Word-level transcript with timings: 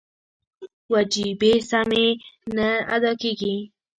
وجیبې 0.93 1.53
سمې 1.69 2.07
نه 2.55 2.69
ادا 2.95 3.11
کېږي. 3.21 3.55